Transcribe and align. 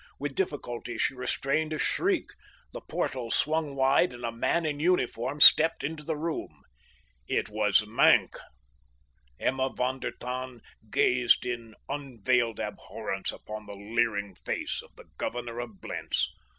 With 0.17 0.33
difficulty 0.33 0.97
she 0.97 1.13
restrained 1.13 1.73
a 1.73 1.77
shriek. 1.77 2.25
The 2.73 2.81
portal 2.81 3.29
swung 3.29 3.75
wide 3.75 4.13
and 4.13 4.25
a 4.25 4.31
man 4.31 4.65
in 4.65 4.79
uniform 4.79 5.39
stepped 5.39 5.83
into 5.83 6.03
the 6.03 6.17
room. 6.17 6.63
It 7.27 7.49
was 7.49 7.85
Maenck. 7.85 8.35
Emma 9.39 9.69
von 9.69 9.99
der 9.99 10.09
Tann 10.19 10.61
gazed 10.89 11.45
in 11.45 11.75
unveiled 11.87 12.59
abhorrence 12.59 13.31
upon 13.31 13.67
the 13.67 13.75
leering 13.75 14.33
face 14.33 14.81
of 14.81 14.89
the 14.95 15.05
governor 15.19 15.59
of 15.59 15.79
Blentz. 15.79 16.31